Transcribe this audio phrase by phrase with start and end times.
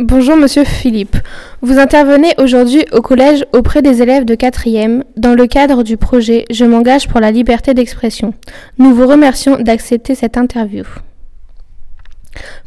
[0.00, 1.16] Bonjour Monsieur Philippe.
[1.62, 6.46] Vous intervenez aujourd'hui au collège auprès des élèves de 4e dans le cadre du projet
[6.50, 8.34] Je m'engage pour la liberté d'expression.
[8.78, 10.82] Nous vous remercions d'accepter cette interview.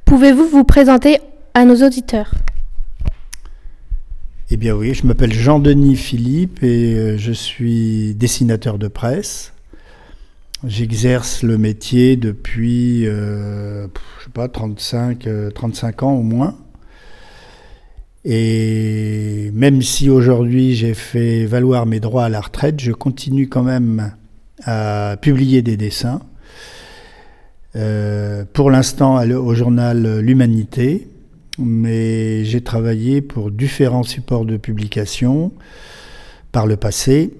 [0.05, 1.19] Pouvez-vous vous présenter
[1.53, 2.31] à nos auditeurs?
[4.49, 9.51] Eh bien oui, je m'appelle Jean-Denis Philippe et euh, je suis dessinateur de presse.
[10.65, 13.87] J'exerce le métier depuis, euh,
[14.19, 16.55] je sais pas, 35, 35 euh, ans au moins.
[18.29, 23.63] Et même si aujourd'hui j'ai fait valoir mes droits à la retraite, je continue quand
[23.63, 24.11] même
[24.65, 26.19] à publier des dessins.
[27.77, 31.07] Euh, pour l'instant au journal L'Humanité,
[31.57, 35.53] mais j'ai travaillé pour différents supports de publication
[36.51, 37.33] par le passé,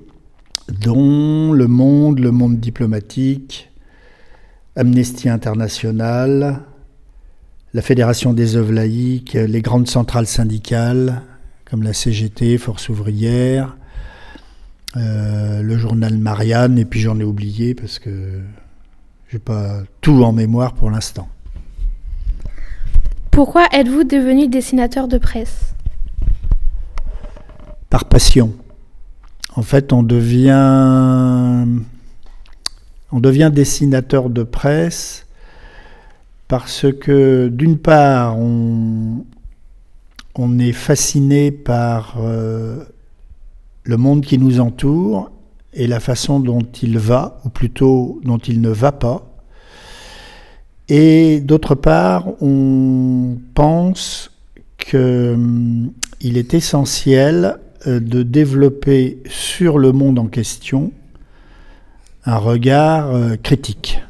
[0.70, 3.70] dont Le Monde, Le Monde diplomatique,
[4.78, 6.62] Amnesty International,
[7.78, 11.22] la Fédération des œuvres laïques, les grandes centrales syndicales
[11.70, 13.78] comme la CGT, Force ouvrière,
[14.96, 18.40] euh, le journal Marianne, et puis j'en ai oublié parce que
[19.30, 21.30] j'ai pas tout en mémoire pour l'instant.
[23.30, 25.76] Pourquoi êtes-vous devenu dessinateur de presse?
[27.92, 28.54] Par passion.
[29.56, 31.68] En fait, on devient,
[33.12, 35.27] on devient dessinateur de presse
[36.48, 39.26] parce que d'une part, on,
[40.60, 42.84] est fasciné par euh,
[43.84, 45.32] le monde qui nous entoure
[45.74, 49.28] et la façon dont il va, ou plutôt dont il ne va pas.
[50.90, 54.32] Et d'autre part, on pense
[54.78, 55.92] qu'il hum,
[56.24, 57.58] est essentiel
[57.88, 60.92] euh, de développer sur le monde en question
[62.26, 64.02] un regard euh, critique.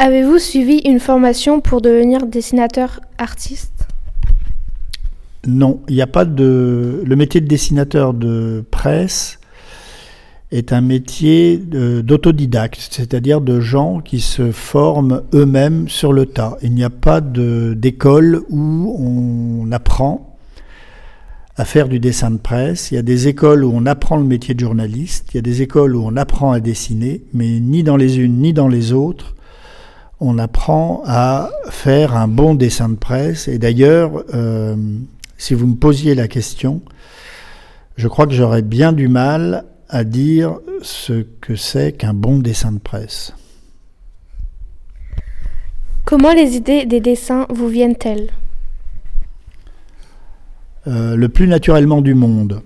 [0.00, 3.88] Avez-vous suivi une formation pour devenir dessinateur artiste?
[5.44, 7.02] Non, il n'y a pas de.
[7.04, 9.40] Le métier de dessinateur de presse
[10.52, 16.58] est un métier d'autodidacte, c'est-à-dire de gens qui se forment eux-mêmes sur le tas.
[16.62, 20.36] Il n'y a pas d'école où on apprend
[21.56, 22.92] à faire du dessin de presse.
[22.92, 25.42] Il y a des écoles où on apprend le métier de journaliste, il y a
[25.42, 28.92] des écoles où on apprend à dessiner, mais ni dans les unes ni dans les
[28.92, 29.34] autres,
[30.20, 33.48] on apprend à faire un bon dessin de presse.
[33.48, 34.76] Et d'ailleurs, euh,
[35.36, 36.82] si vous me posiez la question,
[37.96, 42.72] je crois que j'aurais bien du mal à dire ce que c'est qu'un bon dessin
[42.72, 43.32] de presse.
[46.04, 48.30] Comment les idées des dessins vous viennent-elles?
[50.86, 52.62] Euh, Le plus naturellement du monde.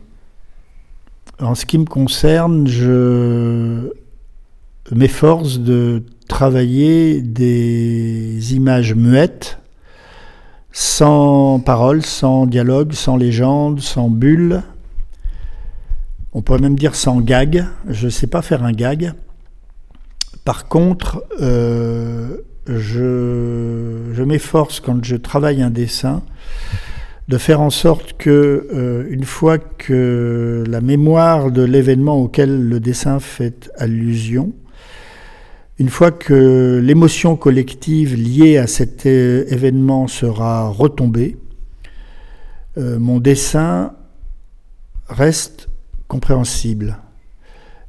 [1.41, 3.93] En ce qui me concerne, je
[4.95, 9.59] m'efforce de travailler des images muettes,
[10.73, 14.63] sans parole, sans dialogue, sans légende, sans bulle.
[16.33, 17.67] On pourrait même dire sans gag.
[17.89, 19.13] Je ne sais pas faire un gag.
[20.45, 26.23] Par contre, euh, je, m'efforce quand je travaille un dessin
[27.29, 32.81] de faire en sorte que, euh, une fois que la mémoire de l'événement auquel le
[32.81, 34.53] dessin fait allusion
[35.79, 41.37] une fois que l'émotion collective liée à cet événement sera retombée,
[42.79, 43.95] euh, mon dessin
[45.09, 45.69] reste
[46.09, 46.99] compréhensible,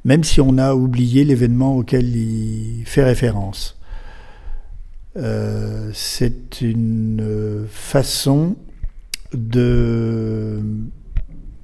[0.04, 3.78] même si on a oublié l'événement auquel il fait référence.
[5.16, 8.56] Euh, c'est une façon
[9.32, 10.60] de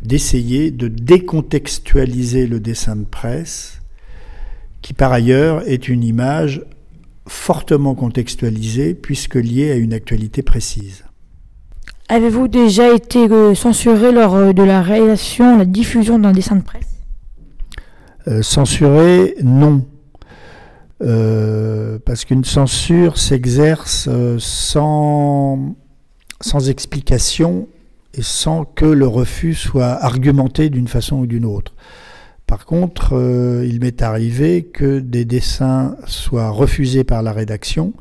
[0.02, 3.79] d'essayer de décontextualiser le dessin de presse
[4.82, 6.62] qui par ailleurs est une image
[7.26, 11.04] fortement contextualisée puisque liée à une actualité précise.
[12.08, 16.62] Avez-vous déjà été euh, censuré lors euh, de la réalisation, la diffusion d'un dessin de
[16.62, 16.88] presse?
[18.26, 19.86] Euh, Censuré, non.
[22.04, 25.76] parce qu'une censure s'exerce sans,
[26.40, 27.68] sans explication
[28.14, 31.74] et sans que le refus soit argumenté d'une façon ou d'une autre.
[32.50, 37.92] Par contre, euh, il m'est arrivé que des dessins soient refusés par la rédaction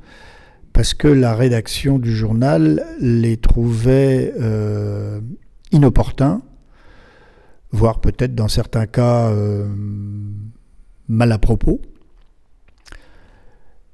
[0.73, 5.21] parce que la rédaction du journal les trouvait euh,
[5.71, 6.41] inopportuns,
[7.69, 9.67] voire peut-être dans certains cas euh,
[11.07, 11.79] mal à propos.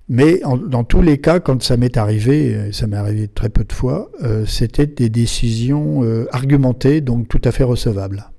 [0.08, 3.66] Mais dans tous les cas, quand ça m'est arrivé, et ça m'est arrivé très peu
[3.66, 4.10] de fois,
[4.46, 8.30] c'était des décisions argumentées, donc tout à fait recevables.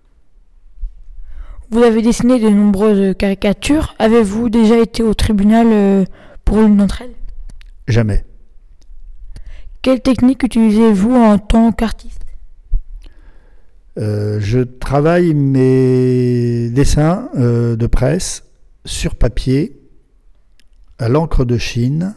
[1.70, 3.94] Vous avez dessiné de nombreuses caricatures.
[3.98, 6.04] Avez-vous déjà été au tribunal euh,
[6.44, 7.14] pour une d'entre elles?
[7.88, 8.24] Jamais.
[9.82, 12.22] Quelle technique utilisez-vous en tant qu'artiste?
[13.98, 18.44] Euh, Je travaille mes dessins euh, de presse
[18.84, 19.80] sur papier,
[20.98, 22.14] à l'encre de Chine,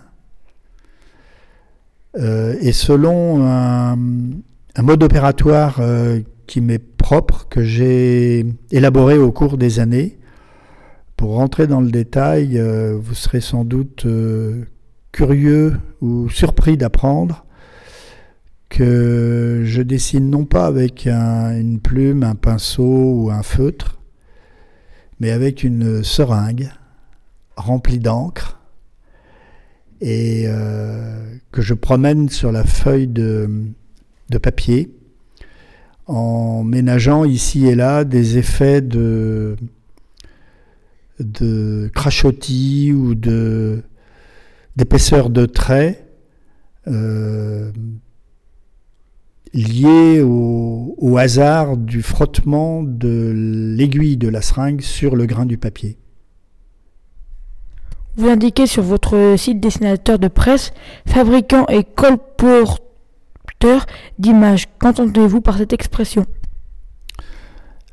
[2.18, 5.82] euh, et selon un, un mode opératoire
[6.48, 6.80] qui m'est
[7.50, 10.20] que j'ai élaboré au cours des années.
[11.18, 12.62] Pour rentrer dans le détail,
[13.00, 14.06] vous serez sans doute
[15.12, 17.46] curieux ou surpris d'apprendre
[18.70, 24.00] que je dessine non pas avec une plume, un pinceau ou un feutre,
[25.20, 26.70] mais avec une seringue
[27.58, 28.60] remplie d'encre
[30.02, 33.50] et euh, que je promène sur la feuille de,
[34.42, 34.96] papier
[36.10, 39.56] en ménageant ici et là des effets de,
[41.20, 43.84] de crachotis ou de
[44.76, 46.08] d'épaisseur de trait
[46.88, 47.72] euh,
[49.54, 55.98] lié au, hasard du frottement de l'aiguille de la seringue sur le grain du papier.
[58.16, 60.72] Vous indiquez sur votre site dessinateur de presse,
[61.06, 62.80] fabricant et colporteur
[64.18, 64.66] d'images.
[64.80, 66.26] Qu'entendez-vous par cette expression?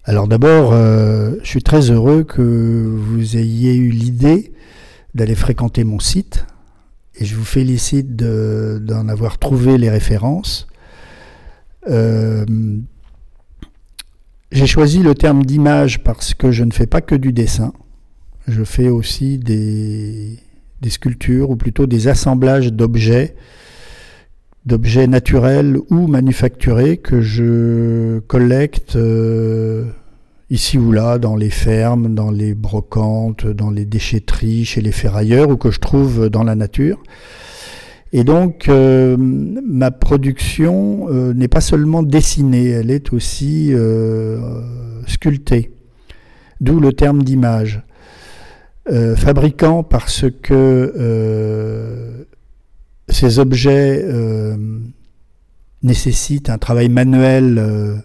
[0.05, 4.53] Alors d'abord, euh, je suis très heureux que vous ayez eu l'idée
[5.15, 6.47] d'aller fréquenter mon site
[7.19, 10.69] et je vous félicite d'en avoir trouvé les références.
[11.89, 12.45] Euh,
[14.53, 17.73] j'ai choisi le terme d'image parce que je ne fais pas que du dessin.
[18.47, 20.39] Je fais aussi des,
[20.89, 23.35] sculptures ou plutôt des assemblages d'objets,
[24.67, 29.85] d'objets naturels ou manufacturés que je collecte euh,
[30.51, 35.51] ici ou là dans les fermes, dans les brocantes, dans les déchetteries, chez les ferrailleurs
[35.51, 37.01] ou que je trouve dans la nature.
[38.13, 43.73] Et donc, euh, ma production euh, n'est pas seulement dessinée, elle est aussi
[45.07, 45.71] sculptée.
[46.61, 47.83] D'où le terme d'image.
[49.17, 52.27] fabricant parce que
[53.09, 54.05] ces objets
[55.83, 58.03] nécessitent un travail manuel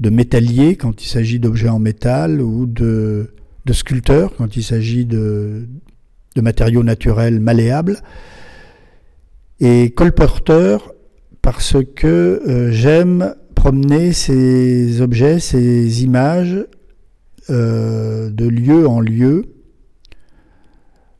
[0.00, 3.34] de métallier quand il s'agit d'objets en métal ou de,
[3.66, 5.68] de sculpteurs quand il s'agit de,
[6.36, 7.98] de matériaux naturels malléables.
[9.60, 10.94] Et colporteur
[11.42, 16.64] parce que euh, j'aime promener ces objets, ces images
[17.50, 19.44] euh, de lieu en lieu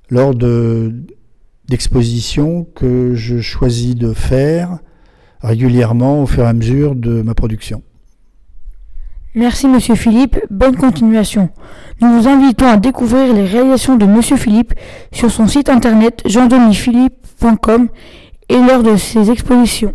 [0.08, 0.34] lors
[1.70, 4.80] d'expositions que je choisis de faire
[5.40, 7.82] régulièrement au fur et à mesure de ma production.
[9.36, 11.50] Merci Monsieur Philippe, bonne continuation.
[12.00, 14.74] Nous vous invitons à découvrir les réalisations de Monsieur Philippe
[15.12, 17.88] sur son site internet jean philippe.com
[18.48, 19.94] et lors de ses expositions.